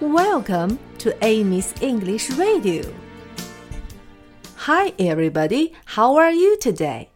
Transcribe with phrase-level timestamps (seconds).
[0.00, 2.90] Welcome to Amy's English Radio.
[4.56, 5.74] Hi, everybody.
[5.84, 7.08] How are you today?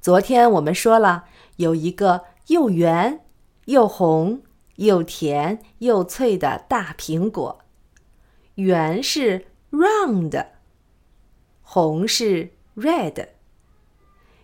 [0.00, 1.26] 昨天我们说了，
[1.58, 3.24] 有一个又圆
[3.66, 4.42] 又红
[4.74, 7.60] 又甜又脆的大苹果。
[8.56, 10.44] 圆是 round，
[11.62, 13.28] 红是 red。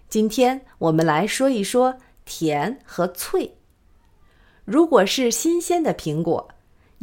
[0.08, 3.56] 今天我们来说一说甜和脆。
[4.64, 6.53] 如果是新鲜的苹果，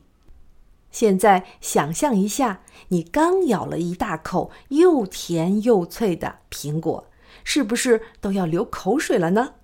[0.91, 7.09] 现在想象一下，你刚咬了一大口又甜又脆的苹果。
[7.43, 9.55] 是不是都要流口水了呢？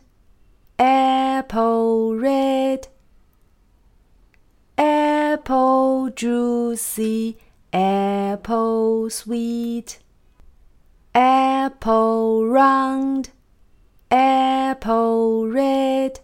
[5.43, 7.37] Apple juicy,
[7.73, 9.99] apple sweet,
[11.17, 13.31] apple round,
[14.09, 16.21] apple red,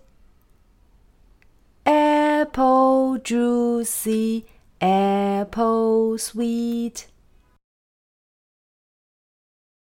[1.84, 4.46] apple juicy,
[4.80, 7.08] apple sweet.